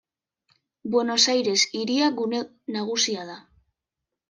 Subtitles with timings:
[0.95, 2.41] Buenos Aires hiria gune
[2.79, 3.39] nagusia da.